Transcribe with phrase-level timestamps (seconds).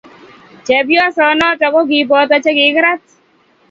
[0.65, 3.01] Chepyosoo noto ko kiboto che kikirat